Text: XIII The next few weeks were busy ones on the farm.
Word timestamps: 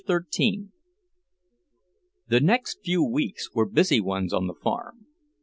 XIII 0.07 0.69
The 2.27 2.39
next 2.39 2.79
few 2.83 3.03
weeks 3.03 3.53
were 3.53 3.67
busy 3.67 3.99
ones 4.01 4.33
on 4.33 4.47
the 4.47 4.55
farm. 4.55 5.05